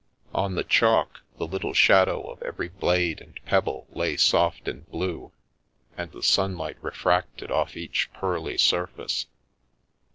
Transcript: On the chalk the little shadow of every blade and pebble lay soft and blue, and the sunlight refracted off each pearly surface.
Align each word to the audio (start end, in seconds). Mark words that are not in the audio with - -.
On 0.33 0.55
the 0.55 0.63
chalk 0.63 1.21
the 1.37 1.45
little 1.45 1.75
shadow 1.75 2.23
of 2.31 2.41
every 2.41 2.69
blade 2.69 3.21
and 3.21 3.39
pebble 3.45 3.85
lay 3.91 4.17
soft 4.17 4.67
and 4.67 4.89
blue, 4.89 5.31
and 5.95 6.11
the 6.11 6.23
sunlight 6.23 6.77
refracted 6.81 7.51
off 7.51 7.77
each 7.77 8.09
pearly 8.11 8.57
surface. 8.57 9.27